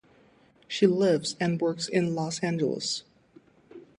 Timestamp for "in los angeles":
1.87-3.03